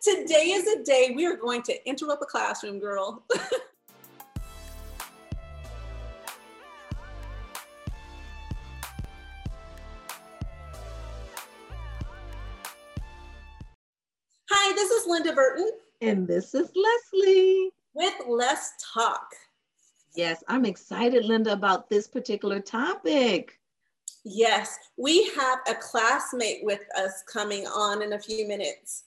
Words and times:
Today 0.00 0.52
is 0.52 0.66
a 0.68 0.84
day 0.84 1.12
we 1.14 1.26
are 1.26 1.36
going 1.36 1.62
to 1.62 1.88
interrupt 1.88 2.20
the 2.20 2.26
classroom, 2.26 2.78
girl. 2.78 3.24
Hi, 14.50 14.74
this 14.74 14.90
is 14.90 15.06
Linda 15.06 15.32
Burton. 15.32 15.72
And 16.00 16.28
this 16.28 16.54
is 16.54 16.70
Leslie. 16.76 17.70
With 17.92 18.14
Let's 18.28 18.72
Talk. 18.94 19.34
Yes, 20.14 20.44
I'm 20.46 20.64
excited, 20.64 21.24
Linda, 21.24 21.52
about 21.52 21.90
this 21.90 22.06
particular 22.06 22.60
topic. 22.60 23.58
Yes, 24.24 24.78
we 24.96 25.30
have 25.36 25.58
a 25.68 25.74
classmate 25.74 26.60
with 26.62 26.82
us 26.96 27.24
coming 27.26 27.66
on 27.66 28.02
in 28.02 28.12
a 28.12 28.18
few 28.18 28.46
minutes. 28.46 29.04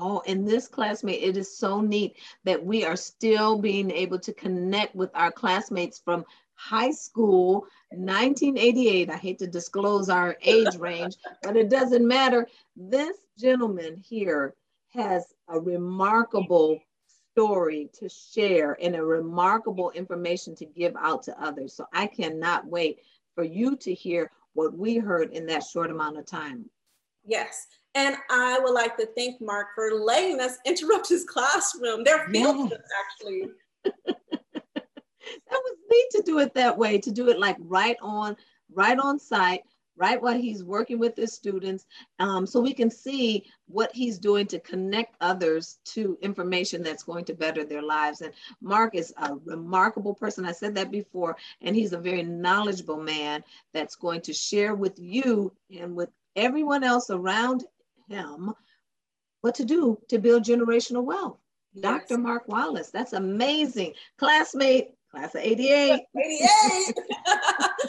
Oh, 0.00 0.22
and 0.26 0.46
this 0.46 0.68
classmate, 0.68 1.22
it 1.22 1.36
is 1.36 1.56
so 1.56 1.80
neat 1.80 2.16
that 2.44 2.64
we 2.64 2.84
are 2.84 2.94
still 2.94 3.58
being 3.58 3.90
able 3.90 4.18
to 4.20 4.32
connect 4.32 4.94
with 4.94 5.10
our 5.14 5.32
classmates 5.32 5.98
from 5.98 6.24
high 6.54 6.92
school, 6.92 7.66
1988. 7.90 9.10
I 9.10 9.16
hate 9.16 9.38
to 9.40 9.48
disclose 9.48 10.08
our 10.08 10.36
age 10.42 10.76
range, 10.76 11.16
but 11.42 11.56
it 11.56 11.68
doesn't 11.68 12.06
matter. 12.06 12.46
This 12.76 13.16
gentleman 13.36 13.96
here 13.96 14.54
has 14.92 15.34
a 15.48 15.58
remarkable 15.58 16.80
story 17.32 17.90
to 17.94 18.08
share 18.08 18.76
and 18.80 18.94
a 18.94 19.04
remarkable 19.04 19.90
information 19.90 20.54
to 20.56 20.64
give 20.64 20.94
out 20.96 21.24
to 21.24 21.42
others. 21.42 21.74
So 21.74 21.86
I 21.92 22.06
cannot 22.06 22.66
wait 22.66 22.98
for 23.34 23.42
you 23.42 23.76
to 23.76 23.94
hear 23.94 24.30
what 24.54 24.76
we 24.76 24.96
heard 24.96 25.32
in 25.32 25.46
that 25.46 25.64
short 25.64 25.90
amount 25.90 26.18
of 26.18 26.26
time. 26.26 26.70
Yes. 27.28 27.66
And 27.94 28.16
I 28.30 28.58
would 28.58 28.72
like 28.72 28.96
to 28.96 29.06
thank 29.16 29.40
Mark 29.40 29.68
for 29.74 29.92
letting 29.92 30.40
us 30.40 30.56
interrupt 30.66 31.08
his 31.08 31.24
classroom. 31.24 32.02
They're 32.02 32.26
field 32.28 32.70
yes. 32.70 32.80
actually. 33.04 33.42
that 33.84 34.16
was 35.50 35.76
neat 35.90 36.06
to 36.12 36.22
do 36.24 36.38
it 36.38 36.54
that 36.54 36.76
way, 36.76 36.98
to 36.98 37.12
do 37.12 37.28
it 37.28 37.38
like 37.38 37.56
right 37.60 37.96
on, 38.02 38.36
right 38.72 38.98
on 38.98 39.18
site, 39.18 39.62
right 39.98 40.22
while 40.22 40.38
he's 40.38 40.62
working 40.62 40.98
with 40.98 41.16
his 41.16 41.34
students, 41.34 41.86
um, 42.20 42.46
so 42.46 42.60
we 42.60 42.72
can 42.72 42.90
see 42.90 43.44
what 43.66 43.90
he's 43.92 44.18
doing 44.18 44.46
to 44.46 44.60
connect 44.60 45.16
others 45.20 45.78
to 45.84 46.16
information 46.22 46.82
that's 46.82 47.02
going 47.02 47.24
to 47.24 47.34
better 47.34 47.64
their 47.64 47.82
lives. 47.82 48.20
And 48.20 48.32
Mark 48.62 48.94
is 48.94 49.12
a 49.16 49.34
remarkable 49.44 50.14
person. 50.14 50.46
I 50.46 50.52
said 50.52 50.74
that 50.76 50.90
before, 50.90 51.36
and 51.60 51.74
he's 51.74 51.92
a 51.92 51.98
very 51.98 52.22
knowledgeable 52.22 53.02
man 53.02 53.42
that's 53.74 53.96
going 53.96 54.20
to 54.22 54.32
share 54.32 54.74
with 54.74 54.98
you 54.98 55.52
and 55.76 55.96
with 55.96 56.10
everyone 56.36 56.84
else 56.84 57.10
around 57.10 57.64
him 58.08 58.52
what 59.40 59.54
to 59.56 59.64
do 59.64 59.98
to 60.08 60.18
build 60.18 60.44
generational 60.44 61.04
wealth. 61.04 61.38
Yes. 61.74 61.82
Dr. 61.82 62.18
Mark 62.18 62.48
Wallace, 62.48 62.90
that's 62.90 63.12
amazing. 63.12 63.94
Classmate, 64.18 64.88
class 65.10 65.34
of 65.34 65.42
88. 65.42 66.00
88. 66.16 66.94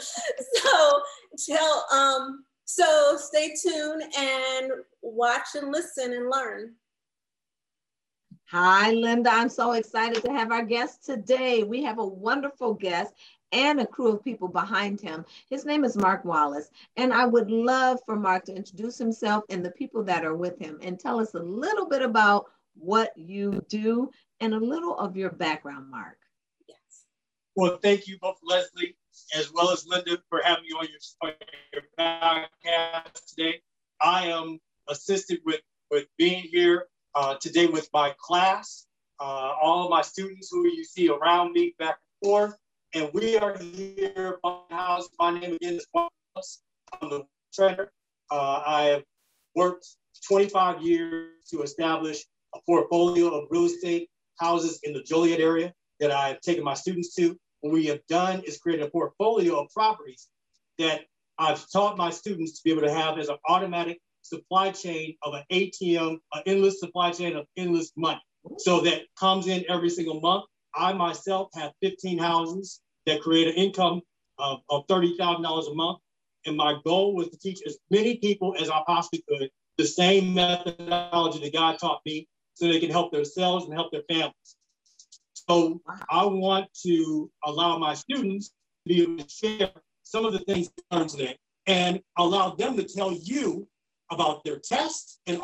so 0.54 1.00
tell 1.46 1.86
um 1.92 2.44
so 2.64 3.16
stay 3.16 3.52
tuned 3.60 4.02
and 4.16 4.70
watch 5.02 5.48
and 5.56 5.72
listen 5.72 6.12
and 6.12 6.30
learn. 6.30 6.74
Hi, 8.50 8.92
Linda. 8.92 9.30
I'm 9.32 9.48
so 9.48 9.72
excited 9.72 10.24
to 10.24 10.32
have 10.32 10.50
our 10.52 10.64
guest 10.64 11.04
today. 11.04 11.62
We 11.62 11.82
have 11.84 11.98
a 11.98 12.06
wonderful 12.06 12.74
guest 12.74 13.12
and 13.52 13.80
a 13.80 13.86
crew 13.86 14.08
of 14.08 14.24
people 14.24 14.48
behind 14.48 15.00
him. 15.00 15.24
His 15.48 15.64
name 15.64 15.84
is 15.84 15.96
Mark 15.96 16.24
Wallace. 16.24 16.70
And 16.96 17.12
I 17.12 17.26
would 17.26 17.50
love 17.50 18.00
for 18.06 18.16
Mark 18.16 18.44
to 18.44 18.54
introduce 18.54 18.98
himself 18.98 19.44
and 19.50 19.64
the 19.64 19.70
people 19.72 20.02
that 20.04 20.24
are 20.24 20.36
with 20.36 20.58
him 20.58 20.78
and 20.82 20.98
tell 20.98 21.20
us 21.20 21.34
a 21.34 21.42
little 21.42 21.88
bit 21.88 22.02
about 22.02 22.46
what 22.74 23.16
you 23.16 23.64
do 23.68 24.10
and 24.40 24.54
a 24.54 24.58
little 24.58 24.96
of 24.98 25.16
your 25.16 25.30
background, 25.30 25.90
Mark. 25.90 26.18
Yes. 26.68 27.04
Well, 27.56 27.78
thank 27.82 28.06
you 28.06 28.18
both, 28.20 28.38
Leslie, 28.42 28.96
as 29.36 29.52
well 29.52 29.70
as 29.70 29.86
Linda, 29.86 30.18
for 30.28 30.40
having 30.44 30.64
me 30.64 30.70
on 30.78 30.86
your, 30.88 31.00
on 31.22 31.32
your 31.72 31.82
podcast 31.98 33.24
today. 33.26 33.60
I 34.00 34.26
am 34.28 34.60
assisted 34.88 35.40
with, 35.44 35.60
with 35.90 36.06
being 36.16 36.42
here 36.42 36.86
uh, 37.14 37.34
today 37.40 37.66
with 37.66 37.88
my 37.92 38.14
class, 38.18 38.86
uh, 39.18 39.54
all 39.60 39.84
of 39.84 39.90
my 39.90 40.02
students 40.02 40.48
who 40.50 40.66
you 40.66 40.84
see 40.84 41.08
around 41.08 41.52
me 41.52 41.74
back 41.78 41.98
and 42.22 42.28
forth. 42.30 42.56
And 42.92 43.08
we 43.14 43.36
are 43.36 43.56
here 43.56 44.40
house. 44.70 45.08
My 45.16 45.38
name 45.38 45.54
again 45.54 45.74
is 45.74 45.86
Wallace. 45.94 46.62
I'm 47.00 47.08
the 47.08 47.24
trainer. 47.54 47.92
Uh, 48.32 48.62
I 48.66 48.82
have 48.84 49.04
worked 49.54 49.86
25 50.26 50.82
years 50.82 51.28
to 51.50 51.62
establish 51.62 52.24
a 52.52 52.58
portfolio 52.66 53.28
of 53.28 53.46
real 53.48 53.66
estate 53.66 54.08
houses 54.40 54.80
in 54.82 54.92
the 54.92 55.02
Joliet 55.04 55.38
area 55.38 55.72
that 56.00 56.10
I 56.10 56.28
have 56.28 56.40
taken 56.40 56.64
my 56.64 56.74
students 56.74 57.14
to. 57.14 57.38
What 57.60 57.72
we 57.72 57.86
have 57.86 58.00
done 58.08 58.42
is 58.44 58.58
created 58.58 58.86
a 58.86 58.90
portfolio 58.90 59.60
of 59.60 59.70
properties 59.72 60.26
that 60.78 61.02
I've 61.38 61.64
taught 61.70 61.96
my 61.96 62.10
students 62.10 62.58
to 62.58 62.64
be 62.64 62.72
able 62.72 62.82
to 62.82 62.92
have 62.92 63.18
as 63.18 63.28
an 63.28 63.36
automatic 63.48 64.00
supply 64.22 64.72
chain 64.72 65.14
of 65.22 65.34
an 65.34 65.44
ATM, 65.52 66.18
an 66.32 66.42
endless 66.44 66.80
supply 66.80 67.12
chain 67.12 67.36
of 67.36 67.46
endless 67.56 67.92
money. 67.96 68.20
So 68.58 68.80
that 68.80 69.02
comes 69.18 69.46
in 69.46 69.64
every 69.68 69.90
single 69.90 70.20
month 70.20 70.44
I 70.74 70.92
myself 70.92 71.48
have 71.54 71.72
15 71.82 72.18
houses 72.18 72.80
that 73.06 73.22
create 73.22 73.48
an 73.48 73.54
income 73.54 74.02
of, 74.38 74.60
of 74.68 74.86
$30,000 74.86 75.70
a 75.70 75.74
month. 75.74 75.98
And 76.46 76.56
my 76.56 76.76
goal 76.84 77.14
was 77.14 77.28
to 77.28 77.38
teach 77.38 77.60
as 77.66 77.76
many 77.90 78.16
people 78.16 78.54
as 78.58 78.70
I 78.70 78.82
possibly 78.86 79.22
could 79.28 79.50
the 79.76 79.86
same 79.86 80.34
methodology 80.34 81.40
that 81.40 81.52
God 81.52 81.78
taught 81.78 82.00
me 82.04 82.28
so 82.54 82.66
they 82.66 82.80
can 82.80 82.90
help 82.90 83.12
themselves 83.12 83.64
and 83.64 83.74
help 83.74 83.90
their 83.92 84.02
families. 84.10 84.56
So 85.34 85.80
I 86.10 86.24
want 86.26 86.68
to 86.84 87.30
allow 87.44 87.78
my 87.78 87.94
students 87.94 88.48
to 88.48 88.54
be 88.94 89.02
able 89.02 89.24
to 89.24 89.28
share 89.28 89.70
some 90.02 90.24
of 90.24 90.32
the 90.32 90.40
things 90.40 90.68
they 90.68 90.96
learned 90.96 91.10
today 91.10 91.36
and 91.66 92.00
allow 92.18 92.50
them 92.50 92.76
to 92.76 92.84
tell 92.84 93.12
you 93.12 93.66
about 94.10 94.44
their 94.44 94.58
test 94.58 95.20
and 95.26 95.42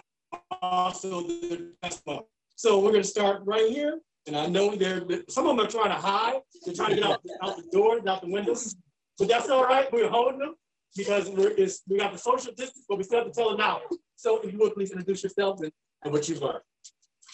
also 0.61 1.23
their 1.23 1.59
testimony. 1.83 2.27
So 2.57 2.79
we're 2.81 2.91
going 2.91 3.03
to 3.03 3.09
start 3.09 3.43
right 3.45 3.71
here 3.71 4.01
and 4.27 4.37
I 4.37 4.47
know 4.47 4.75
they're 4.75 5.03
some 5.29 5.47
of 5.47 5.57
them 5.57 5.67
are 5.67 5.71
trying 5.71 5.91
to 5.91 5.97
hide. 5.97 6.41
They're 6.65 6.75
trying 6.75 6.91
to 6.91 6.97
get 6.97 7.05
out, 7.05 7.21
out 7.43 7.57
the 7.57 7.69
doors, 7.71 8.07
out 8.07 8.23
the 8.23 8.31
windows. 8.31 8.75
But 9.19 9.29
that's 9.29 9.49
all 9.49 9.65
right. 9.65 9.91
We're 9.93 10.11
holding 10.11 10.41
them 10.41 10.55
because 10.97 11.29
we're 11.31 11.55
we 11.89 11.99
got 11.99 12.13
the 12.13 12.19
social 12.19 12.53
distance, 12.53 12.85
but 12.89 12.99
we 12.99 13.05
still 13.05 13.21
have 13.21 13.29
to 13.29 13.33
tell 13.33 13.51
them 13.51 13.59
now. 13.59 13.81
So 14.17 14.41
if 14.41 14.53
you 14.53 14.59
would 14.59 14.75
please 14.75 14.91
introduce 14.91 15.23
yourself 15.23 15.61
and, 15.61 15.71
and 16.03 16.13
what 16.13 16.29
you've 16.29 16.43
learned. 16.43 16.61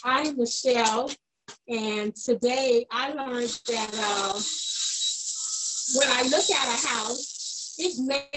I'm 0.05 0.37
Michelle, 0.37 1.11
and 1.69 2.15
today 2.15 2.87
I 2.91 3.13
learned 3.13 3.61
that 3.69 3.91
uh, 3.95 4.41
when 5.95 6.09
I 6.11 6.23
look 6.25 6.51
at 6.51 6.69
a 6.69 6.89
house, 6.89 7.75
it 7.79 7.99
may 8.05 8.29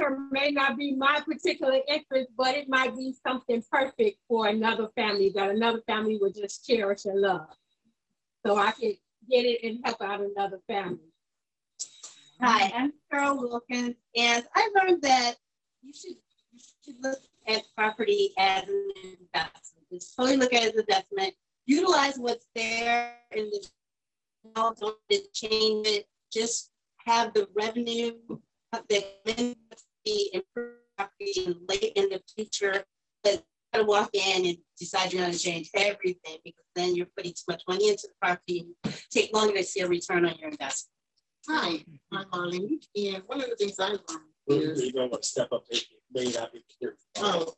or 0.00 0.18
may 0.30 0.50
not 0.50 0.78
be 0.78 0.94
my 0.94 1.20
particular 1.20 1.80
interest, 1.88 2.30
but 2.36 2.56
it 2.56 2.68
might 2.68 2.96
be 2.96 3.14
something 3.26 3.62
perfect 3.70 4.18
for 4.28 4.48
another 4.48 4.88
family 4.94 5.32
that 5.34 5.50
another 5.50 5.82
family 5.86 6.18
would 6.20 6.34
just 6.34 6.64
cherish 6.66 7.04
and 7.04 7.20
love 7.20 7.48
so 8.46 8.56
I 8.56 8.72
could 8.72 8.96
get 9.30 9.44
it 9.44 9.60
and 9.64 9.80
help 9.84 10.02
out 10.02 10.20
another 10.20 10.60
family. 10.68 10.98
Hi, 12.40 12.70
I'm 12.74 12.92
Carol 13.10 13.38
Wilkins, 13.38 13.94
and 14.16 14.44
I 14.54 14.70
learned 14.76 15.02
that 15.02 15.36
you 15.82 15.92
should, 15.92 16.16
you 16.52 16.60
should 16.84 16.96
look 17.02 17.18
at 17.46 17.62
property 17.76 18.32
as 18.38 18.64
an 18.64 18.90
investment. 19.02 19.86
Just 19.90 20.16
totally 20.16 20.36
look 20.36 20.52
at 20.52 20.64
it 20.64 20.68
as 20.68 20.74
an 20.74 20.80
investment. 20.80 21.34
Utilize 21.66 22.18
what's 22.18 22.46
there 22.54 23.14
in 23.34 23.50
the 23.50 23.66
don't 24.54 24.78
change 25.32 25.86
it. 25.86 26.06
Just 26.30 26.70
have 27.06 27.32
the 27.32 27.48
revenue 27.54 28.12
that 28.72 28.88
the 30.04 30.30
improved 30.34 30.80
property 30.98 31.56
late 31.68 31.92
in 31.96 32.10
the 32.10 32.20
future, 32.34 32.84
but 33.22 33.42
to 33.74 33.84
walk 33.84 34.10
in 34.12 34.46
and 34.46 34.56
decide 34.78 35.12
you're 35.12 35.22
going 35.22 35.32
to 35.32 35.38
change 35.38 35.70
everything 35.74 36.38
because 36.44 36.64
then 36.74 36.94
you're 36.94 37.08
putting 37.16 37.32
too 37.32 37.44
much 37.48 37.62
money 37.68 37.88
into 37.88 38.08
the 38.08 38.14
property 38.20 38.66
and 38.84 38.94
take 39.10 39.34
longer 39.34 39.54
to 39.54 39.64
see 39.64 39.80
a 39.80 39.88
return 39.88 40.24
on 40.24 40.34
your 40.38 40.50
investment. 40.50 40.90
Hi, 41.48 41.84
I'm 42.12 42.24
Marlene, 42.30 42.82
and 42.96 43.22
one 43.26 43.42
of 43.42 43.50
the 43.50 43.56
things 43.56 43.74
I 43.78 43.88
learned 43.88 44.00
is 44.48 44.82
you're 44.82 44.92
going 44.92 45.10
to 45.10 45.22
step 45.22 45.48
up. 45.52 45.64
They 46.14 46.32
not 46.32 46.52
be 46.52 46.64
Oh, 47.18 47.52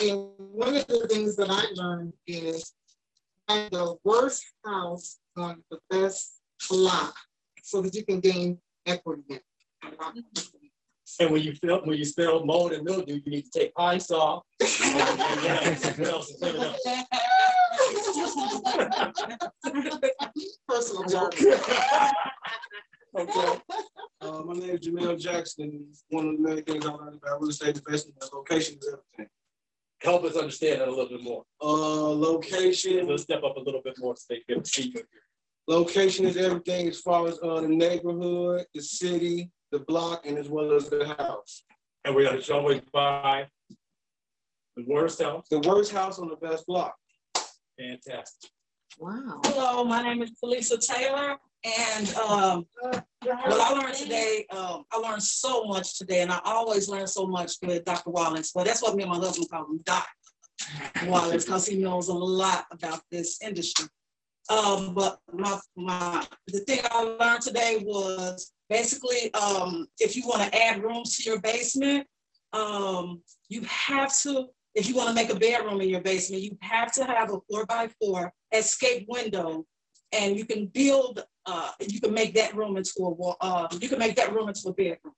and 0.00 0.28
one 0.36 0.74
of 0.74 0.86
the 0.86 1.06
things 1.08 1.36
that 1.36 1.50
I 1.50 1.64
learned 1.74 2.12
is 2.26 2.72
find 3.46 3.70
the 3.70 3.96
worst 4.04 4.44
house 4.64 5.18
on 5.36 5.62
the 5.70 5.78
best 5.90 6.40
lot 6.70 7.12
so 7.62 7.82
that 7.82 7.94
you 7.94 8.04
can 8.04 8.20
gain 8.20 8.58
equity. 8.86 9.40
And 11.20 11.30
when 11.30 11.42
you 11.42 11.54
feel 11.54 11.80
when 11.84 11.98
you 11.98 12.04
smell 12.04 12.44
mold 12.44 12.72
and 12.72 12.84
mildew, 12.84 13.20
you 13.24 13.30
need 13.30 13.44
to 13.44 13.60
take 13.60 13.74
Pine-Sol 13.74 14.44
Personal 20.66 21.04
joke. 21.06 21.34
okay. 23.14 23.60
Uh, 24.22 24.42
my 24.42 24.54
name 24.54 24.70
is 24.70 24.80
Jamel 24.80 25.20
Jackson. 25.20 25.86
One 26.08 26.28
of 26.28 26.36
the 26.38 26.42
main 26.42 26.62
things 26.62 26.86
I 26.86 26.92
learned 26.92 27.20
about 27.22 27.42
real 27.42 27.50
estate 27.50 27.76
investment 27.76 28.16
is 28.22 28.30
location 28.32 28.78
is 28.80 28.88
everything. 28.88 29.28
help 30.00 30.24
us 30.24 30.36
understand 30.36 30.80
that 30.80 30.88
a 30.88 30.90
little 30.90 31.10
bit 31.10 31.22
more. 31.22 31.44
Uh, 31.60 32.08
location. 32.12 33.06
Let's 33.06 33.24
step 33.24 33.42
up 33.44 33.58
a 33.58 33.60
little 33.60 33.82
bit 33.84 33.98
more 33.98 34.16
so 34.16 34.24
they 34.30 34.40
can 34.48 34.64
see 34.64 34.94
you. 34.94 35.02
Location 35.68 36.24
is 36.24 36.38
everything 36.38 36.88
as 36.88 37.00
far 37.00 37.28
as 37.28 37.38
uh, 37.42 37.60
the 37.60 37.68
neighborhood, 37.68 38.64
the 38.74 38.80
city, 38.80 39.50
the 39.72 39.80
block, 39.80 40.24
and 40.24 40.38
as 40.38 40.48
well 40.48 40.72
as 40.72 40.88
the 40.88 41.06
house. 41.18 41.64
And 42.06 42.14
we're 42.14 42.24
gonna 42.24 42.40
show 42.42 42.66
it 42.70 42.90
by 42.92 43.46
the 44.76 44.84
worst 44.86 45.22
house. 45.22 45.46
The 45.50 45.60
worst 45.60 45.92
house 45.92 46.18
on 46.18 46.28
the 46.28 46.36
best 46.36 46.66
block. 46.66 46.94
Fantastic. 47.78 48.50
Wow. 48.98 49.40
Hello, 49.44 49.84
my 49.84 50.02
name 50.02 50.22
is 50.22 50.32
Felisa 50.42 50.78
Taylor, 50.78 51.36
and 51.64 52.14
um, 52.14 52.66
what 52.80 53.04
I 53.24 53.72
learned 53.72 53.94
today, 53.94 54.46
um, 54.50 54.84
I 54.92 54.98
learned 54.98 55.22
so 55.22 55.64
much 55.64 55.98
today, 55.98 56.22
and 56.22 56.30
I 56.30 56.40
always 56.44 56.88
learn 56.88 57.06
so 57.06 57.26
much 57.26 57.52
with 57.62 57.84
Dr. 57.84 58.10
Wallace. 58.10 58.52
But 58.54 58.66
that's 58.66 58.82
what 58.82 58.94
me 58.94 59.02
and 59.02 59.10
my 59.10 59.18
husband 59.18 59.50
call 59.50 59.64
him, 59.64 59.80
Doc 59.84 60.06
Wallace, 61.06 61.44
because 61.44 61.66
he 61.66 61.76
knows 61.76 62.08
a 62.08 62.12
lot 62.12 62.66
about 62.70 63.00
this 63.10 63.42
industry. 63.42 63.86
Um, 64.48 64.94
but 64.94 65.18
my, 65.32 65.58
my 65.74 66.24
the 66.46 66.60
thing 66.60 66.80
I 66.84 67.02
learned 67.02 67.42
today 67.42 67.82
was 67.84 68.52
basically 68.68 69.32
um, 69.34 69.86
if 69.98 70.16
you 70.16 70.22
want 70.26 70.42
to 70.42 70.62
add 70.62 70.82
rooms 70.82 71.16
to 71.16 71.30
your 71.30 71.40
basement, 71.40 72.06
um, 72.52 73.22
you 73.48 73.62
have 73.62 74.16
to 74.20 74.46
if 74.74 74.88
you 74.88 74.94
want 74.94 75.08
to 75.08 75.14
make 75.14 75.30
a 75.30 75.38
bedroom 75.38 75.80
in 75.80 75.88
your 75.88 76.00
basement, 76.00 76.42
you 76.42 76.56
have 76.60 76.92
to 76.92 77.04
have 77.04 77.30
a 77.32 77.38
four 77.50 77.64
by 77.66 77.88
four 78.00 78.32
escape 78.52 79.06
window, 79.08 79.64
and 80.12 80.36
you 80.36 80.44
can 80.44 80.66
build, 80.66 81.24
uh, 81.46 81.70
you 81.80 82.00
can 82.00 82.12
make 82.12 82.34
that 82.34 82.54
room 82.54 82.76
into 82.76 82.92
a 82.98 83.08
wall. 83.08 83.36
Uh, 83.40 83.68
you 83.80 83.88
can 83.88 83.98
make 83.98 84.16
that 84.16 84.32
room 84.34 84.48
into 84.48 84.68
a 84.68 84.72
bedroom 84.72 85.14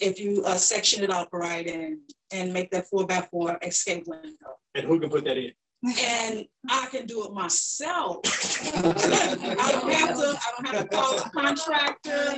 if 0.00 0.18
you 0.18 0.42
uh, 0.44 0.56
section 0.56 1.04
it 1.04 1.10
up 1.10 1.28
right 1.32 1.66
and 1.66 1.98
and 2.32 2.52
make 2.52 2.70
that 2.70 2.88
four 2.88 3.06
by 3.06 3.26
four 3.30 3.58
escape 3.62 4.04
window. 4.06 4.56
And 4.74 4.86
who 4.86 5.00
can 5.00 5.10
put 5.10 5.24
that 5.24 5.36
in? 5.36 5.52
And 5.82 6.44
I 6.68 6.86
can 6.90 7.06
do 7.06 7.24
it 7.24 7.32
myself. 7.32 8.20
I 8.74 8.82
don't 8.82 9.92
have 9.92 10.16
to. 10.16 10.38
I 10.38 10.52
don't 10.56 10.66
have 10.66 10.88
to 10.88 10.96
call 10.96 11.18
a 11.18 11.30
contractor 11.30 12.34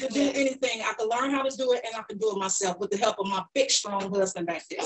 to 0.00 0.08
do 0.08 0.30
anything. 0.34 0.82
I 0.82 0.92
can 0.98 1.08
learn 1.08 1.30
how 1.30 1.42
to 1.42 1.56
do 1.56 1.72
it, 1.72 1.84
and 1.84 1.94
I 1.96 2.02
can 2.02 2.18
do 2.18 2.30
it 2.32 2.38
myself 2.38 2.78
with 2.78 2.90
the 2.90 2.96
help 2.96 3.18
of 3.18 3.26
my 3.26 3.42
big, 3.54 3.70
strong 3.70 4.12
husband 4.14 4.46
back 4.46 4.64
there. 4.68 4.80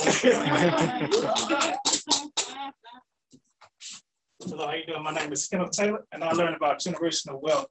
Hello, 4.40 4.66
how 4.66 4.74
you 4.74 4.86
doing? 4.86 5.02
My 5.02 5.12
name 5.12 5.32
is 5.32 5.48
Kenneth 5.48 5.72
Taylor, 5.72 6.06
and 6.12 6.22
I 6.22 6.32
learned 6.32 6.56
about 6.56 6.78
generational 6.78 7.40
wealth. 7.42 7.66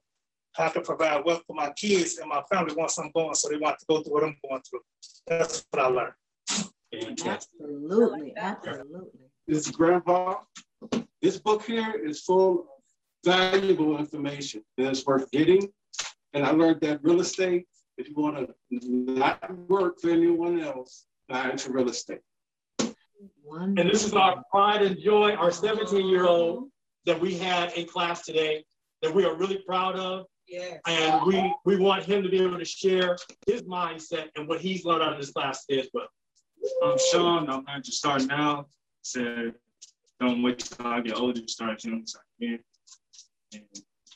How 0.52 0.68
to 0.68 0.80
provide 0.80 1.24
wealth 1.24 1.42
for 1.46 1.54
my 1.54 1.70
kids 1.76 2.18
and 2.18 2.28
my 2.28 2.42
family 2.50 2.74
once 2.74 2.98
I'm 2.98 3.10
gone, 3.14 3.34
so 3.34 3.48
they 3.48 3.56
want 3.56 3.78
to 3.78 3.86
go 3.88 4.02
through 4.02 4.12
what 4.12 4.24
I'm 4.24 4.36
going 4.48 4.62
through. 4.68 4.80
That's 5.26 5.64
what 5.70 5.82
I 5.82 5.86
learned. 5.88 6.14
Absolutely, 6.92 8.34
absolutely. 8.36 9.20
This 9.46 9.66
is 9.66 9.70
Grandpa. 9.70 10.36
This 11.22 11.38
book 11.38 11.62
here 11.62 11.94
is 11.94 12.22
full 12.22 12.60
of 12.60 12.66
valuable 13.24 13.98
information 13.98 14.64
that's 14.76 15.04
worth 15.06 15.30
getting. 15.30 15.72
And 16.34 16.44
I 16.44 16.50
learned 16.50 16.80
that 16.82 17.02
real 17.02 17.20
estate, 17.20 17.66
if 17.96 18.08
you 18.08 18.14
want 18.14 18.36
to 18.36 18.54
not 18.70 19.58
work 19.68 20.00
for 20.00 20.10
anyone 20.10 20.60
else, 20.60 21.06
buy 21.28 21.50
into 21.50 21.72
real 21.72 21.88
estate. 21.88 22.20
Wonderful. 23.44 23.80
And 23.80 23.90
this 23.90 24.04
is 24.04 24.12
our 24.12 24.42
pride 24.50 24.82
and 24.82 24.98
joy, 24.98 25.32
our 25.34 25.50
17 25.50 26.06
year 26.06 26.26
old 26.26 26.68
that 27.06 27.18
we 27.18 27.36
had 27.36 27.72
in 27.72 27.86
class 27.86 28.22
today 28.22 28.64
that 29.02 29.14
we 29.14 29.24
are 29.24 29.34
really 29.34 29.58
proud 29.66 29.96
of. 29.96 30.26
Yeah. 30.46 30.76
And 30.86 31.26
we, 31.26 31.54
we 31.64 31.76
want 31.76 32.04
him 32.04 32.22
to 32.22 32.28
be 32.28 32.40
able 32.42 32.58
to 32.58 32.64
share 32.64 33.16
his 33.46 33.62
mindset 33.62 34.28
and 34.36 34.48
what 34.48 34.60
he's 34.60 34.84
learned 34.84 35.02
out 35.02 35.12
of 35.12 35.20
this 35.20 35.30
class 35.30 35.66
today 35.66 35.80
as 35.80 35.88
well. 35.92 36.08
I'm 36.84 36.98
Sean. 37.10 37.48
I'm 37.50 37.64
going 37.64 37.82
to 37.82 37.92
start 37.92 38.26
now. 38.26 38.66
Said, 39.02 39.54
don't 40.20 40.42
wait 40.42 40.58
till 40.58 40.86
I 40.86 41.00
get 41.00 41.16
older 41.16 41.40
to 41.40 41.48
start 41.48 41.78
doing 41.80 42.06
something. 42.06 42.58
And 43.52 43.62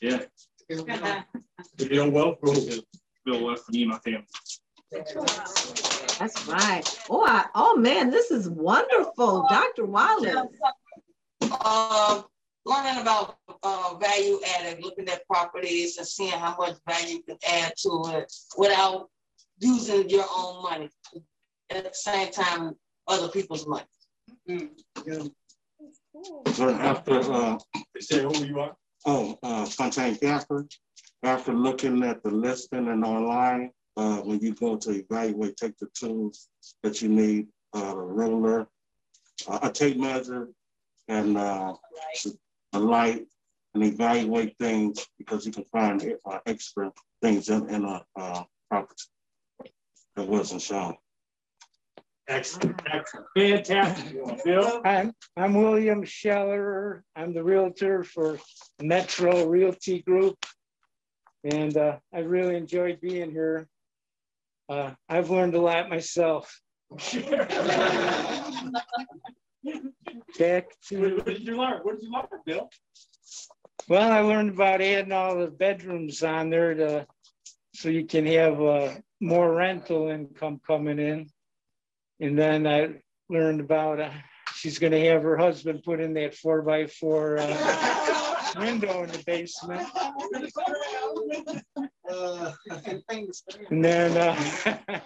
yeah. 0.01 0.23
To 1.77 1.89
build 1.89 2.13
wealth, 2.13 2.37
build 2.41 3.41
wealth 3.43 3.63
for 3.65 3.71
me 3.71 3.81
and 3.83 3.91
my 3.91 3.97
family. 3.99 4.25
That's 4.91 6.47
right. 6.47 6.83
Oh, 7.09 7.25
I, 7.25 7.45
oh 7.55 7.75
man, 7.77 8.11
this 8.11 8.29
is 8.31 8.47
wonderful, 8.49 9.45
Dr. 9.49 9.85
Wallace. 9.85 10.35
Uh, 11.41 12.21
learning 12.65 13.01
about 13.01 13.37
uh, 13.63 13.95
value 13.99 14.39
added, 14.57 14.83
looking 14.83 15.09
at 15.09 15.25
properties 15.27 15.97
and 15.97 16.07
seeing 16.07 16.31
how 16.31 16.55
much 16.57 16.77
value 16.87 17.15
you 17.17 17.23
can 17.23 17.37
add 17.49 17.73
to 17.77 18.03
it 18.15 18.31
without 18.57 19.09
using 19.59 20.09
your 20.09 20.25
own 20.35 20.63
money. 20.63 20.89
At 21.69 21.85
the 21.85 21.93
same 21.93 22.31
time, 22.31 22.75
other 23.07 23.29
people's 23.29 23.67
money. 23.67 23.85
Mm, 24.49 24.69
So 26.53 26.69
after, 26.69 27.19
uh, 27.33 27.57
Say 27.99 28.21
who 28.21 28.45
you 28.45 28.59
are. 28.59 28.75
oh, 29.05 29.37
uh, 29.43 29.65
Fontaine 29.65 30.15
Casper, 30.15 30.67
after 31.23 31.53
looking 31.53 32.03
at 32.03 32.21
the 32.21 32.29
listing 32.29 32.89
and 32.89 33.03
online, 33.03 33.71
uh, 33.95 34.17
when 34.17 34.39
you 34.39 34.53
go 34.53 34.75
to 34.75 34.91
evaluate, 34.91 35.55
take 35.55 35.77
the 35.77 35.87
tools 35.97 36.49
that 36.81 37.01
you 37.01 37.09
need, 37.09 37.47
uh, 37.75 37.95
a 37.95 38.05
ruler, 38.05 38.67
uh, 39.47 39.59
a 39.63 39.71
tape 39.71 39.97
measure, 39.97 40.49
and 41.07 41.37
uh, 41.37 41.73
a 42.73 42.79
light, 42.79 43.25
and 43.73 43.83
evaluate 43.83 44.55
things 44.59 45.05
because 45.17 45.45
you 45.45 45.51
can 45.51 45.65
find 45.65 46.13
uh, 46.29 46.39
extra 46.45 46.91
things 47.21 47.49
in, 47.49 47.69
in 47.69 47.85
a 47.85 48.03
uh, 48.15 48.43
property 48.69 49.05
that 50.15 50.27
wasn't 50.27 50.61
shown. 50.61 50.95
Excellent, 52.27 52.81
excellent, 52.89 53.27
fantastic. 53.35 54.43
Bill? 54.45 54.81
I'm, 54.85 55.11
I'm 55.35 55.53
William 55.55 56.05
Scheller. 56.05 57.03
I'm 57.15 57.33
the 57.33 57.43
realtor 57.43 58.03
for 58.03 58.39
Metro 58.81 59.45
Realty 59.45 60.01
Group. 60.03 60.37
And 61.43 61.75
uh, 61.75 61.97
I 62.13 62.19
really 62.19 62.55
enjoyed 62.55 63.01
being 63.01 63.31
here. 63.31 63.67
Uh, 64.69 64.91
I've 65.09 65.29
learned 65.29 65.55
a 65.55 65.61
lot 65.61 65.89
myself. 65.89 66.61
Back 70.39 70.67
to, 70.87 71.15
What 71.17 71.25
did 71.25 71.45
you 71.45 71.57
learn? 71.57 71.79
What 71.83 71.95
did 71.95 72.03
you 72.03 72.11
learn, 72.11 72.27
Bill? 72.45 72.69
well, 73.89 74.11
I 74.11 74.19
learned 74.21 74.51
about 74.51 74.81
adding 74.81 75.11
all 75.11 75.37
the 75.37 75.47
bedrooms 75.47 76.23
on 76.23 76.49
there 76.49 76.73
to, 76.73 77.07
so 77.75 77.89
you 77.89 78.05
can 78.05 78.25
have 78.25 78.61
uh, 78.61 78.93
more 79.19 79.53
rental 79.53 80.09
income 80.09 80.61
coming 80.65 80.99
in. 80.99 81.29
And 82.19 82.37
then 82.37 82.65
I 82.67 83.01
learned 83.29 83.59
about 83.59 83.99
uh, 83.99 84.11
she's 84.63 84.79
going 84.79 84.93
to 84.93 85.09
have 85.09 85.23
her 85.23 85.35
husband 85.35 85.83
put 85.83 85.99
in 85.99 86.13
that 86.13 86.33
four 86.33 86.61
by 86.61 86.87
four 86.87 87.37
uh, 87.37 88.53
window 88.57 89.03
in 89.03 89.09
the 89.09 89.21
basement. 89.25 89.85
And 93.69 93.83
then, 93.83 94.17
uh, 94.17 94.35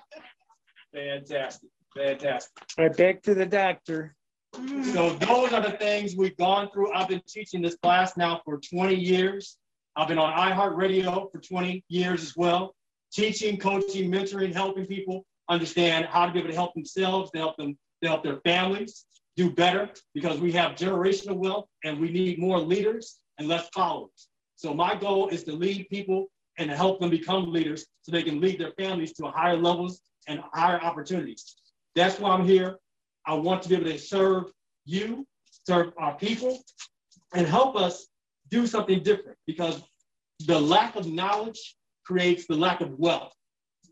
Fantastic, 0.94 1.70
fantastic. 1.96 2.52
right 2.78 2.98
back 2.98 3.22
to 3.24 3.34
the 3.34 3.46
doctor. 3.46 4.14
So 4.54 5.14
those 5.14 5.54
are 5.54 5.62
the 5.62 5.78
things 5.80 6.16
we've 6.16 6.36
gone 6.36 6.70
through. 6.72 6.92
I've 6.94 7.08
been 7.08 7.22
teaching 7.28 7.62
this 7.62 7.78
class 7.78 8.18
now 8.18 8.42
for 8.44 8.60
20 8.60 8.96
years. 8.96 9.58
I've 9.96 10.08
been 10.10 10.18
on 10.20 10.34
iHeartRadio 10.34 11.32
for 11.32 11.40
20 11.40 11.84
years 11.88 12.24
as 12.24 12.34
well, 12.36 12.76
teaching, 13.14 13.58
coaching, 13.58 14.12
mentoring, 14.12 14.54
helping 14.54 14.86
people 14.86 15.26
understand 15.50 16.06
how 16.06 16.26
to 16.26 16.32
be 16.34 16.40
able 16.40 16.50
to 16.50 16.56
help 16.56 16.74
themselves, 16.74 17.32
to 17.32 17.38
help 17.38 17.56
them, 17.58 17.78
to 18.04 18.10
help 18.10 18.24
their 18.24 18.42
families 18.42 19.06
do 19.38 19.52
better 19.52 19.90
because 20.14 20.40
we 20.40 20.52
have 20.52 20.72
generational 20.72 21.38
wealth 21.38 21.68
and 21.84 22.00
we 22.00 22.12
need 22.12 22.40
more 22.40 22.60
leaders 22.60 23.20
and 23.38 23.48
less 23.48 23.70
followers. 23.70 24.30
So 24.56 24.74
my 24.74 24.96
goal 24.96 25.30
is 25.30 25.44
to 25.44 25.54
lead 25.54 25.88
people 25.90 26.26
and 26.58 26.70
to 26.70 26.76
help 26.76 27.00
them 27.00 27.12
become 27.12 27.54
leaders 27.54 27.86
so 28.02 28.12
they 28.12 28.24
can 28.24 28.42
lead 28.42 28.60
their 28.60 28.74
families 28.80 29.14
to 29.14 29.28
higher 29.28 29.56
levels 29.56 30.02
and 30.28 30.42
higher 30.54 30.82
opportunities. 30.82 31.56
That's 31.96 32.20
why 32.20 32.32
I'm 32.32 32.46
here. 32.46 32.78
I 33.28 33.36
want 33.36 33.62
to 33.62 33.70
be 33.70 33.76
able 33.76 33.86
to 33.86 34.00
serve 34.00 34.46
you, 34.86 35.28
serve 35.68 35.94
our 36.00 36.16
people, 36.16 36.60
and 37.36 37.46
help 37.46 37.76
us 37.76 38.08
do 38.50 38.66
something 38.66 39.04
different 39.04 39.38
because 39.46 39.84
the 40.46 40.60
lack 40.60 40.96
of 40.96 41.06
knowledge 41.06 41.76
creates 42.06 42.48
the 42.48 42.56
lack 42.56 42.82
of 42.82 42.98
wealth. 42.98 43.34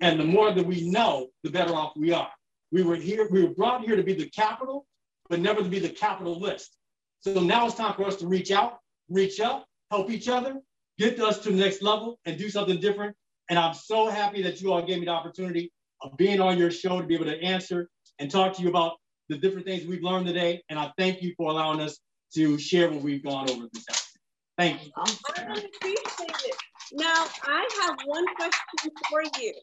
And 0.01 0.19
the 0.19 0.25
more 0.25 0.51
that 0.51 0.65
we 0.65 0.89
know, 0.89 1.27
the 1.43 1.51
better 1.51 1.73
off 1.73 1.93
we 1.95 2.13
are. 2.13 2.31
We 2.71 2.83
were 2.83 2.95
here, 2.95 3.27
we 3.29 3.43
were 3.43 3.53
brought 3.53 3.81
here 3.81 3.95
to 3.95 4.03
be 4.03 4.13
the 4.13 4.29
capital, 4.29 4.85
but 5.29 5.39
never 5.39 5.61
to 5.61 5.69
be 5.69 5.79
the 5.79 5.89
capitalist. 5.89 6.75
So 7.19 7.41
now 7.41 7.65
it's 7.65 7.75
time 7.75 7.95
for 7.95 8.05
us 8.05 8.17
to 8.17 8.27
reach 8.27 8.51
out, 8.51 8.79
reach 9.09 9.39
up, 9.39 9.65
help 9.91 10.09
each 10.11 10.27
other, 10.27 10.61
get 10.97 11.19
us 11.19 11.39
to 11.39 11.51
the 11.51 11.57
next 11.57 11.81
level 11.81 12.19
and 12.25 12.37
do 12.37 12.49
something 12.49 12.79
different. 12.79 13.15
And 13.49 13.59
I'm 13.59 13.73
so 13.73 14.09
happy 14.09 14.41
that 14.43 14.61
you 14.61 14.71
all 14.71 14.81
gave 14.81 14.99
me 14.99 15.05
the 15.05 15.11
opportunity 15.11 15.71
of 16.01 16.15
being 16.17 16.39
on 16.39 16.57
your 16.57 16.71
show 16.71 16.99
to 17.01 17.07
be 17.07 17.15
able 17.15 17.25
to 17.25 17.41
answer 17.41 17.89
and 18.19 18.29
talk 18.29 18.55
to 18.55 18.61
you 18.61 18.69
about 18.69 18.93
the 19.29 19.37
different 19.37 19.65
things 19.65 19.85
we've 19.85 20.03
learned 20.03 20.27
today. 20.27 20.63
And 20.69 20.79
I 20.79 20.91
thank 20.97 21.21
you 21.21 21.33
for 21.37 21.51
allowing 21.51 21.81
us 21.81 21.99
to 22.35 22.57
share 22.57 22.89
what 22.89 23.01
we've 23.01 23.23
gone 23.23 23.49
over 23.49 23.67
this 23.71 23.85
afternoon. 23.89 24.15
Thank 24.57 24.85
you. 24.85 24.91
I 24.95 25.43
really 25.43 25.65
appreciate 25.75 26.35
it. 26.45 26.55
Now, 26.93 27.25
I 27.43 27.67
have 27.83 27.97
one 28.05 28.25
question 28.35 28.91
for 29.09 29.23
you. 29.41 29.53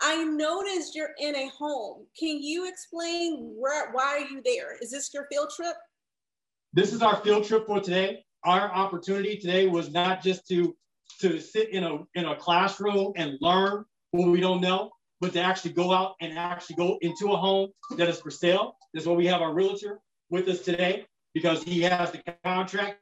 I 0.00 0.24
noticed 0.24 0.94
you're 0.94 1.14
in 1.18 1.34
a 1.34 1.48
home. 1.48 2.06
Can 2.18 2.42
you 2.42 2.68
explain 2.68 3.54
where, 3.56 3.92
why 3.92 4.04
are 4.04 4.20
you 4.20 4.42
there? 4.44 4.76
Is 4.80 4.90
this 4.90 5.12
your 5.14 5.26
field 5.30 5.50
trip? 5.54 5.76
This 6.72 6.92
is 6.92 7.02
our 7.02 7.16
field 7.16 7.44
trip 7.44 7.66
for 7.66 7.80
today. 7.80 8.24
Our 8.44 8.70
opportunity 8.72 9.36
today 9.36 9.66
was 9.66 9.90
not 9.90 10.22
just 10.22 10.46
to, 10.48 10.76
to 11.20 11.40
sit 11.40 11.70
in 11.70 11.84
a, 11.84 11.98
in 12.14 12.26
a 12.26 12.36
classroom 12.36 13.12
and 13.16 13.38
learn 13.40 13.84
what 14.10 14.28
we 14.28 14.40
don't 14.40 14.60
know, 14.60 14.90
but 15.20 15.32
to 15.32 15.40
actually 15.40 15.72
go 15.72 15.92
out 15.92 16.14
and 16.20 16.38
actually 16.38 16.76
go 16.76 16.98
into 17.00 17.32
a 17.32 17.36
home 17.36 17.70
that 17.96 18.08
is 18.08 18.20
for 18.20 18.30
sale. 18.30 18.76
That's 18.92 19.06
why 19.06 19.14
we 19.14 19.26
have 19.26 19.40
our 19.40 19.54
realtor 19.54 20.00
with 20.30 20.48
us 20.48 20.60
today 20.60 21.06
because 21.32 21.62
he 21.62 21.80
has 21.82 22.12
the 22.12 22.22
contract, 22.44 23.00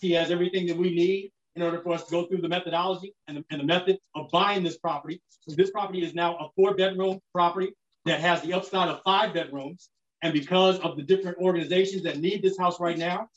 he 0.00 0.12
has 0.12 0.30
everything 0.30 0.66
that 0.66 0.76
we 0.76 0.94
need 0.94 1.32
in 1.56 1.62
order 1.62 1.80
for 1.80 1.92
us 1.92 2.04
to 2.04 2.10
go 2.10 2.26
through 2.26 2.40
the 2.40 2.48
methodology 2.48 3.14
and 3.28 3.38
the, 3.38 3.44
and 3.50 3.60
the 3.60 3.64
method 3.64 3.98
of 4.14 4.30
buying 4.30 4.62
this 4.62 4.78
property. 4.78 5.20
So 5.48 5.54
this 5.54 5.70
property 5.70 6.04
is 6.04 6.14
now 6.14 6.36
a 6.36 6.48
four 6.54 6.74
bedroom 6.74 7.20
property 7.34 7.72
that 8.04 8.20
has 8.20 8.42
the 8.42 8.52
upside 8.52 8.88
of 8.88 9.00
five 9.04 9.34
bedrooms. 9.34 9.90
And 10.22 10.32
because 10.32 10.78
of 10.80 10.96
the 10.96 11.02
different 11.02 11.38
organizations 11.38 12.02
that 12.04 12.18
need 12.18 12.42
this 12.42 12.58
house 12.58 12.78
right 12.78 12.98
now, 12.98 13.28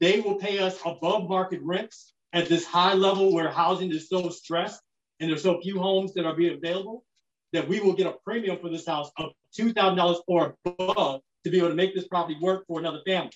they 0.00 0.20
will 0.20 0.36
pay 0.36 0.58
us 0.58 0.78
above 0.84 1.28
market 1.28 1.60
rents 1.62 2.14
at 2.32 2.48
this 2.48 2.64
high 2.64 2.94
level 2.94 3.32
where 3.32 3.50
housing 3.50 3.90
is 3.92 4.08
so 4.08 4.28
stressed 4.30 4.80
and 5.20 5.30
there's 5.30 5.42
so 5.42 5.60
few 5.60 5.78
homes 5.78 6.14
that 6.14 6.24
are 6.24 6.34
being 6.34 6.56
available 6.56 7.04
that 7.52 7.68
we 7.68 7.80
will 7.80 7.92
get 7.92 8.06
a 8.06 8.16
premium 8.24 8.58
for 8.60 8.68
this 8.68 8.86
house 8.86 9.10
of 9.18 9.30
$2,000 9.56 10.20
or 10.26 10.56
above 10.64 11.20
to 11.44 11.50
be 11.50 11.58
able 11.58 11.68
to 11.68 11.74
make 11.74 11.94
this 11.94 12.08
property 12.08 12.36
work 12.40 12.66
for 12.66 12.80
another 12.80 13.00
family. 13.06 13.30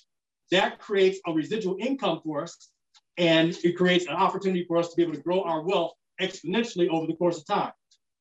That 0.51 0.81
creates 0.81 1.21
a 1.27 1.33
residual 1.33 1.77
income 1.79 2.21
for 2.25 2.43
us 2.43 2.71
and 3.19 3.59
it 3.65 3.77
creates 3.77 4.07
an 4.07 4.15
opportunity 4.15 4.65
for 4.65 4.79
us 4.79 4.91
to 4.91 4.97
be 4.97 5.03
able 5.03 5.15
to 5.15 5.21
grow 5.21 5.43
our 5.43 5.63
wealth 5.63 5.93
exponentially 6.21 6.89
over 6.89 7.07
the 7.07 7.15
course 7.15 7.39
of 7.39 7.47
time. 7.47 7.73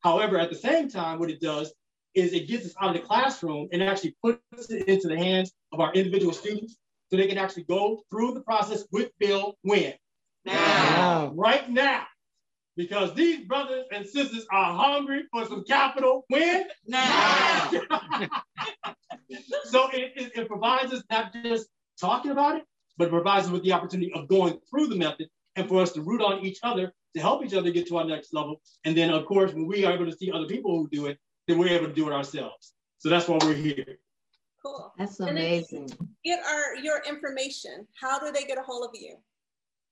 However, 0.02 0.38
at 0.38 0.50
the 0.50 0.56
same 0.56 0.90
time, 0.90 1.20
what 1.20 1.30
it 1.30 1.40
does 1.40 1.74
is 2.16 2.34
it 2.34 2.48
gets 2.48 2.66
us 2.66 2.74
out 2.82 2.96
of 2.96 3.02
the 3.02 3.08
classroom 3.08 3.70
and 3.72 3.84
actually 3.84 4.16
puts 4.24 4.70
it 4.70 4.88
into 4.88 5.08
the 5.08 5.18
hands 5.18 5.52
of 5.72 5.80
our 5.80 5.94
individual 5.94 6.34
students 6.34 6.78
so 7.10 7.18
they 7.18 7.28
can 7.28 7.38
actually 7.38 7.64
go 7.64 8.02
through 8.10 8.34
the 8.34 8.42
process 8.42 8.86
with 8.92 9.12
Bill 9.20 9.56
when? 9.62 9.94
Now. 10.46 11.32
Right 11.36 11.70
now. 11.70 12.06
Because 12.76 13.14
these 13.14 13.46
brothers 13.46 13.86
and 13.92 14.06
sisters 14.06 14.46
are 14.52 14.74
hungry 14.74 15.24
for 15.32 15.46
some 15.46 15.64
capital 15.64 16.26
when? 16.30 16.68
Now. 16.86 17.70
so 19.66 19.90
it, 19.94 20.14
it, 20.16 20.32
it 20.36 20.48
provides 20.48 20.94
us 20.94 21.04
not 21.10 21.34
just 21.44 21.68
talking 22.00 22.32
about 22.32 22.58
it, 22.58 22.64
but 22.98 23.10
provides 23.10 23.46
us 23.46 23.52
with 23.52 23.64
the 23.64 23.74
opportunity 23.74 24.12
of 24.14 24.28
going 24.28 24.60
through 24.70 24.88
the 24.88 24.96
method 24.96 25.30
and 25.56 25.68
for 25.68 25.82
us 25.82 25.92
to 25.94 26.02
root 26.02 26.22
on 26.22 26.46
each 26.46 26.60
other 26.64 26.94
to 27.16 27.22
help 27.22 27.44
each 27.44 27.54
other 27.54 27.72
get 27.72 27.88
to 27.88 27.98
our 27.98 28.06
next 28.06 28.34
level. 28.34 28.62
And 28.86 28.96
then, 28.96 29.10
of 29.10 29.26
course, 29.26 29.54
when 29.54 29.68
we 29.68 29.86
are 29.86 29.94
able 29.94 30.06
to 30.06 30.16
see 30.16 30.32
other 30.32 30.46
people 30.46 30.78
who 30.78 30.88
do 30.90 31.08
it, 31.08 31.18
then 31.48 31.58
we're 31.58 31.70
able 31.70 31.88
to 31.88 31.94
do 31.94 32.08
it 32.08 32.14
ourselves. 32.14 32.74
So 33.00 33.10
that's 33.10 33.28
why 33.28 33.38
we're 33.42 33.54
here. 33.54 34.00
Cool. 34.64 34.94
That's 34.98 35.20
amazing. 35.20 35.90
Get 36.26 36.40
our 36.46 36.76
your 36.76 37.02
information. 37.08 37.88
How 38.00 38.20
do 38.20 38.32
they 38.32 38.44
get 38.44 38.58
a 38.58 38.64
hold 38.64 38.86
of 38.86 38.92
you? 38.94 39.16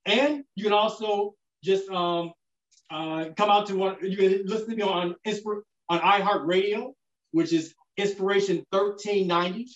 And 0.06 0.44
you 0.56 0.64
can 0.64 0.74
also 0.74 1.36
just 1.64 1.90
um, 1.90 2.34
uh, 2.90 3.26
come 3.38 3.50
out 3.50 3.68
to 3.68 3.76
one, 3.76 3.98
you 4.02 4.18
can 4.18 4.46
listen 4.46 4.70
to 4.70 4.76
me 4.76 4.82
on, 4.82 5.16
on 5.90 6.00
iHeartRadio, 6.00 6.94
which 7.32 7.54
is 7.54 7.74
Inspiration 7.98 8.66
1390 8.72 9.68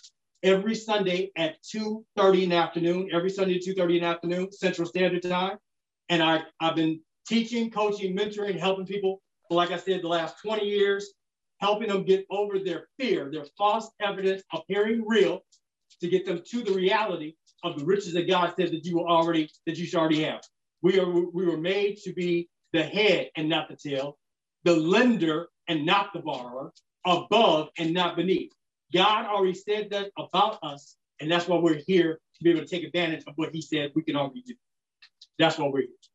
every 0.44 0.76
Sunday 0.76 1.32
at 1.38 1.56
2.30 1.64 2.44
in 2.44 2.50
the 2.50 2.56
afternoon, 2.56 3.10
every 3.14 3.30
Sunday 3.30 3.56
at 3.56 3.64
2.30 3.64 3.96
in 3.96 4.02
the 4.02 4.08
afternoon, 4.08 4.52
Central 4.52 4.88
Standard 4.88 5.24
Time. 5.24 5.58
And 6.10 6.22
I, 6.22 6.44
I've 6.60 6.76
been 6.76 7.00
teaching, 7.28 7.72
coaching, 7.72 8.16
mentoring, 8.16 8.60
helping 8.60 8.86
people 8.86 9.22
for, 9.48 9.56
like 9.56 9.72
I 9.72 9.78
said, 9.78 10.02
the 10.02 10.08
last 10.08 10.42
20 10.42 10.66
years 10.66 11.14
helping 11.64 11.88
them 11.88 12.04
get 12.04 12.26
over 12.30 12.60
their 12.60 12.88
fear, 13.00 13.32
their 13.32 13.46
false 13.58 13.90
evidence 14.02 14.44
appearing 14.54 15.04
real, 15.08 15.42
to 16.02 16.10
get 16.10 16.26
them 16.26 16.42
to 16.52 16.62
the 16.64 16.74
reality 16.74 17.34
of 17.64 17.80
the 17.80 17.86
riches 17.86 18.14
that 18.14 18.28
God 18.28 18.54
said 18.58 18.72
that 18.72 18.86
you 18.86 19.00
already 19.00 19.50
that 19.66 19.78
you 19.78 19.86
should 19.86 20.00
already 20.00 20.24
have. 20.24 20.42
We 20.82 21.00
are 21.00 21.10
we 21.10 21.46
were 21.46 21.58
made 21.58 21.98
to 22.04 22.14
be 22.14 22.50
the 22.74 22.84
head 22.84 23.30
and 23.38 23.48
not 23.48 23.70
the 23.70 23.78
tail, 23.78 24.18
the 24.64 24.76
lender 24.76 25.48
and 25.70 25.86
not 25.86 26.12
the 26.14 26.20
borrower, 26.20 26.74
above 27.06 27.70
and 27.78 27.94
not 27.94 28.18
beneath. 28.18 28.52
God 28.94 29.26
already 29.26 29.54
said 29.54 29.90
that 29.92 30.12
about 30.18 30.60
us, 30.64 30.98
and 31.22 31.32
that's 31.32 31.48
why 31.48 31.58
we're 31.58 31.82
here 31.88 32.20
to 32.38 32.44
be 32.44 32.52
able 32.52 32.62
to 32.62 32.68
take 32.68 32.84
advantage 32.84 33.24
of 33.28 33.34
what 33.38 33.54
He 33.54 33.62
said 33.62 33.92
we 33.96 34.04
can 34.04 34.18
already 34.18 34.44
do. 34.46 34.56
That's 35.40 35.58
why 35.58 35.68
we're 35.68 35.82
here. 35.82 36.13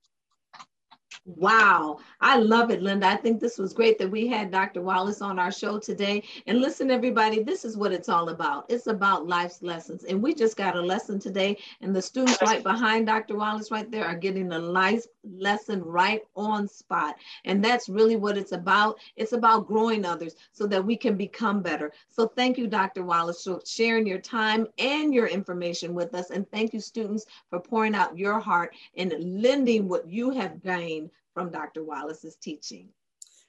Wow, 1.37 1.99
I 2.23 2.39
love 2.39 2.71
it, 2.71 2.81
Linda. 2.81 3.07
I 3.07 3.17
think 3.17 3.39
this 3.39 3.59
was 3.59 3.75
great 3.75 3.99
that 3.99 4.11
we 4.11 4.27
had 4.27 4.51
Dr. 4.51 4.81
Wallace 4.81 5.21
on 5.21 5.39
our 5.39 5.53
show 5.53 5.79
today. 5.79 6.23
And 6.47 6.63
listen, 6.63 6.91
everybody, 6.91 7.43
this 7.43 7.67
is 7.67 7.77
what 7.77 7.93
it's 7.93 8.09
all 8.09 8.31
about. 8.31 8.65
It's 8.71 8.87
about 8.87 9.27
life's 9.27 9.63
lessons. 9.63 10.05
And 10.05 10.23
we 10.23 10.33
just 10.35 10.57
got 10.57 10.75
a 10.75 10.81
lesson 10.81 11.19
today, 11.19 11.59
and 11.83 11.95
the 11.95 12.01
students 12.01 12.41
right 12.41 12.63
behind 12.63 13.07
Dr. 13.07 13.37
Wallace 13.37 13.71
right 13.71 13.91
there 13.91 14.07
are 14.07 14.15
getting 14.15 14.53
a 14.53 14.59
life 14.59 15.05
lesson 15.23 15.85
right 15.85 16.23
on 16.35 16.67
spot. 16.67 17.17
And 17.45 17.63
that's 17.63 17.91
really 17.91 18.17
what 18.17 18.39
it's 18.39 18.53
about. 18.53 18.99
It's 19.17 19.33
about 19.35 19.67
growing 19.67 20.07
others 20.07 20.35
so 20.53 20.67
that 20.69 20.83
we 20.83 20.97
can 20.97 21.15
become 21.15 21.61
better. 21.61 21.93
So 22.09 22.27
thank 22.27 22.57
you, 22.57 22.67
Dr. 22.69 23.03
Wallace, 23.03 23.45
for 23.45 23.61
sharing 23.67 24.07
your 24.07 24.19
time 24.19 24.67
and 24.79 25.13
your 25.13 25.27
information 25.27 25.93
with 25.93 26.15
us. 26.15 26.31
And 26.31 26.51
thank 26.51 26.73
you, 26.73 26.81
students, 26.81 27.27
for 27.51 27.61
pouring 27.61 27.95
out 27.95 28.17
your 28.17 28.41
heart 28.41 28.75
and 28.97 29.13
lending 29.19 29.89
what 29.89 30.09
you 30.09 30.31
have 30.31 30.63
gained 30.63 31.11
from 31.39 31.51
Dr. 31.53 31.85
Wallace's 31.85 32.35
teaching. 32.35 32.89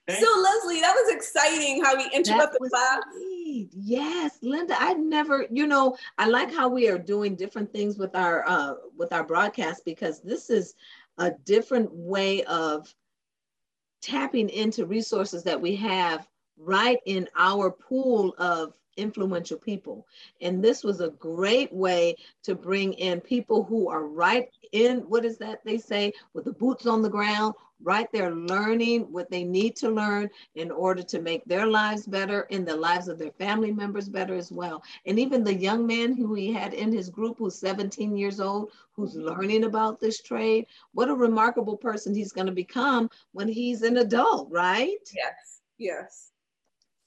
So 0.08 0.16
Leslie, 0.16 0.82
that 0.82 0.94
was 0.94 1.12
exciting 1.12 1.84
how 1.84 1.96
we 1.96 2.08
interrupted 2.14 2.62
class. 2.70 3.00
Sweet. 3.16 3.70
Yes, 3.74 4.38
Linda, 4.44 4.76
I 4.78 4.94
never, 4.94 5.48
you 5.50 5.66
know, 5.66 5.98
I 6.20 6.28
like 6.28 6.54
how 6.54 6.68
we 6.68 6.88
are 6.88 7.00
doing 7.00 7.36
different 7.36 7.72
things 7.74 7.98
with 7.98 8.16
our 8.16 8.48
uh, 8.48 8.74
with 8.96 9.12
our 9.12 9.24
broadcast 9.24 9.86
because 9.86 10.22
this 10.22 10.52
is 10.52 10.76
a 11.18 11.32
different 11.46 11.92
way 11.92 12.44
of 12.44 12.94
tapping 14.04 14.50
into 14.50 14.86
resources 14.86 15.44
that 15.44 15.60
we 15.60 15.76
have 15.76 16.28
right 16.58 17.00
in 17.08 17.28
our 17.36 17.72
pool 17.72 18.36
of 18.38 18.74
influential 19.00 19.58
people. 19.58 20.06
And 20.42 20.64
this 20.64 20.84
was 20.84 21.02
a 21.02 21.10
great 21.12 21.74
way 21.74 22.16
to 22.44 22.56
bring 22.56 22.94
in 22.94 23.22
people 23.22 23.64
who 23.64 23.90
are 23.90 24.06
right 24.06 24.50
in, 24.72 25.00
what 25.10 25.26
is 25.26 25.38
that 25.38 25.64
they 25.64 25.78
say, 25.78 26.14
with 26.34 26.46
the 26.46 26.54
boots 26.54 26.86
on 26.86 27.02
the 27.02 27.10
ground, 27.10 27.56
right 27.82 28.12
there 28.12 28.36
learning 28.36 29.02
what 29.12 29.30
they 29.32 29.44
need 29.44 29.76
to 29.78 29.90
learn 29.90 30.30
in 30.56 30.70
order 30.72 31.02
to 31.02 31.22
make 31.22 31.44
their 31.46 31.66
lives 31.66 32.06
better 32.06 32.48
and 32.52 32.68
the 32.68 32.76
lives 32.76 33.08
of 33.08 33.18
their 33.18 33.32
family 33.32 33.72
members 33.72 34.10
better 34.10 34.36
as 34.36 34.52
well. 34.52 34.84
And 35.06 35.18
even 35.18 35.44
the 35.44 35.54
young 35.54 35.88
man 35.88 36.14
who 36.14 36.34
he 36.34 36.52
had 36.52 36.74
in 36.74 36.92
his 36.92 37.10
group 37.10 37.38
who's 37.38 37.56
17 37.56 38.16
years 38.18 38.40
old, 38.40 38.72
who's 38.92 39.16
learning 39.16 39.64
about 39.64 40.00
this 40.00 40.22
trade, 40.22 40.66
what 40.94 41.10
a 41.10 41.16
remarkable 41.16 41.78
person 41.78 42.14
he's 42.14 42.34
going 42.34 42.48
to 42.48 42.54
become 42.54 43.10
when 43.32 43.48
he's 43.48 43.82
an 43.82 43.98
adult, 43.98 44.50
right? 44.52 44.98
Yes, 45.16 45.62
yes. 45.78 46.29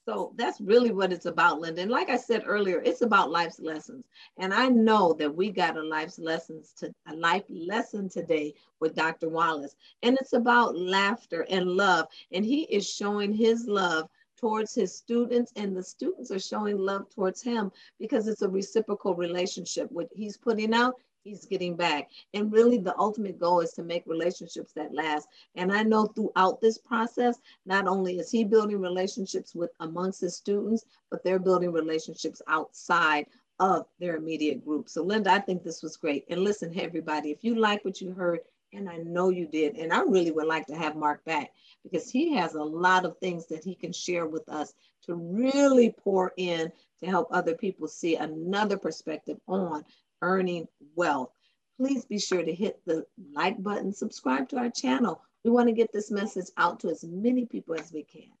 So 0.05 0.33
that's 0.35 0.59
really 0.59 0.91
what 0.91 1.13
it's 1.13 1.27
about, 1.27 1.61
Linda. 1.61 1.81
And 1.81 1.91
like 1.91 2.09
I 2.09 2.17
said 2.17 2.43
earlier, 2.45 2.81
it's 2.83 3.01
about 3.01 3.31
life's 3.31 3.59
lessons. 3.59 4.05
And 4.37 4.53
I 4.53 4.67
know 4.67 5.13
that 5.13 5.33
we 5.33 5.49
got 5.49 5.77
a 5.77 5.81
life's 5.83 6.19
lessons 6.19 6.73
to 6.79 6.93
a 7.07 7.15
life 7.15 7.45
lesson 7.49 8.09
today 8.09 8.53
with 8.81 8.95
Dr. 8.95 9.29
Wallace. 9.29 9.75
And 10.01 10.17
it's 10.19 10.33
about 10.33 10.77
laughter 10.77 11.45
and 11.49 11.67
love. 11.67 12.07
And 12.33 12.43
he 12.43 12.63
is 12.63 12.89
showing 12.89 13.33
his 13.33 13.65
love 13.65 14.09
towards 14.37 14.75
his 14.75 14.93
students 14.93 15.53
and 15.55 15.73
the 15.73 15.81
students 15.81 16.29
are 16.29 16.39
showing 16.39 16.77
love 16.77 17.09
towards 17.09 17.41
him 17.41 17.71
because 17.97 18.27
it's 18.27 18.41
a 18.41 18.49
reciprocal 18.49 19.15
relationship 19.15 19.89
what 19.89 20.09
he's 20.13 20.35
putting 20.35 20.73
out 20.73 20.95
he's 21.23 21.45
getting 21.45 21.75
back. 21.75 22.09
And 22.33 22.51
really, 22.51 22.77
the 22.77 22.97
ultimate 22.97 23.39
goal 23.39 23.61
is 23.61 23.73
to 23.73 23.83
make 23.83 24.03
relationships 24.05 24.73
that 24.73 24.93
last. 24.93 25.27
And 25.55 25.71
I 25.71 25.83
know 25.83 26.05
throughout 26.07 26.61
this 26.61 26.77
process, 26.77 27.39
not 27.65 27.87
only 27.87 28.19
is 28.19 28.31
he 28.31 28.43
building 28.43 28.79
relationships 28.79 29.55
with 29.55 29.71
amongst 29.79 30.21
his 30.21 30.35
students, 30.35 30.85
but 31.09 31.23
they're 31.23 31.39
building 31.39 31.71
relationships 31.71 32.41
outside 32.47 33.25
of 33.59 33.85
their 33.99 34.15
immediate 34.15 34.65
group. 34.65 34.89
So, 34.89 35.03
Linda, 35.03 35.31
I 35.31 35.39
think 35.39 35.63
this 35.63 35.81
was 35.81 35.97
great. 35.97 36.25
And 36.29 36.41
listen, 36.41 36.77
everybody, 36.79 37.31
if 37.31 37.43
you 37.43 37.55
like 37.55 37.85
what 37.85 38.01
you 38.01 38.11
heard, 38.11 38.39
and 38.73 38.89
I 38.89 38.97
know 38.97 39.29
you 39.29 39.45
did, 39.45 39.77
and 39.77 39.93
I 39.93 40.01
really 40.01 40.31
would 40.31 40.47
like 40.47 40.65
to 40.67 40.75
have 40.75 40.95
Mark 40.95 41.23
back 41.25 41.51
because 41.83 42.09
he 42.09 42.33
has 42.35 42.55
a 42.55 42.63
lot 42.63 43.05
of 43.05 43.17
things 43.19 43.45
that 43.47 43.63
he 43.63 43.75
can 43.75 43.93
share 43.93 44.25
with 44.25 44.49
us 44.49 44.73
to 45.05 45.15
really 45.15 45.91
pour 46.03 46.33
in 46.37 46.71
to 47.03 47.09
help 47.09 47.27
other 47.31 47.55
people 47.55 47.87
see 47.87 48.15
another 48.15 48.77
perspective 48.77 49.37
on 49.47 49.83
earning 50.23 50.67
wealth. 50.95 51.31
please 51.77 52.05
be 52.05 52.17
sure 52.17 52.43
to 52.43 52.53
hit 52.53 52.79
the 52.85 53.05
like 53.33 53.61
button, 53.61 53.93
subscribe 53.93 54.47
to 54.49 54.57
our 54.57 54.69
channel. 54.69 55.21
We 55.43 55.51
want 55.51 55.67
to 55.67 55.73
get 55.73 55.91
this 55.91 56.09
message 56.09 56.47
out 56.57 56.79
to 56.79 56.89
as 56.89 57.03
many 57.03 57.45
people 57.45 57.75
as 57.75 57.91
we 57.91 58.03
can. 58.03 58.31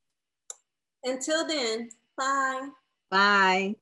Until 1.03 1.45
then, 1.45 1.89
bye. 2.17 2.69
Bye. 3.11 3.75